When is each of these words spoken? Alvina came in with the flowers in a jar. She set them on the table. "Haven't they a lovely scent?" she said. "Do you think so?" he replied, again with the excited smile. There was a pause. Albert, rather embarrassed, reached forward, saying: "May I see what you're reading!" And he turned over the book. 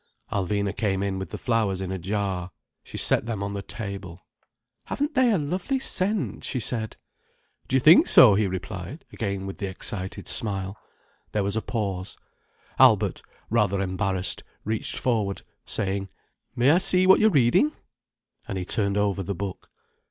Alvina 0.31 0.75
came 0.75 1.03
in 1.03 1.19
with 1.19 1.29
the 1.29 1.37
flowers 1.37 1.79
in 1.79 1.91
a 1.91 1.99
jar. 1.99 2.49
She 2.83 2.97
set 2.97 3.27
them 3.27 3.43
on 3.43 3.53
the 3.53 3.61
table. 3.61 4.25
"Haven't 4.85 5.13
they 5.13 5.29
a 5.31 5.37
lovely 5.37 5.77
scent?" 5.77 6.43
she 6.43 6.59
said. 6.59 6.97
"Do 7.67 7.75
you 7.75 7.79
think 7.81 8.07
so?" 8.07 8.33
he 8.33 8.47
replied, 8.47 9.05
again 9.13 9.45
with 9.45 9.59
the 9.59 9.67
excited 9.69 10.27
smile. 10.27 10.75
There 11.33 11.43
was 11.43 11.55
a 11.55 11.61
pause. 11.61 12.17
Albert, 12.79 13.21
rather 13.51 13.79
embarrassed, 13.79 14.43
reached 14.63 14.97
forward, 14.97 15.43
saying: 15.65 16.09
"May 16.55 16.71
I 16.71 16.79
see 16.79 17.05
what 17.05 17.19
you're 17.19 17.29
reading!" 17.29 17.71
And 18.47 18.57
he 18.57 18.65
turned 18.65 18.97
over 18.97 19.21
the 19.21 19.35
book. 19.35 19.69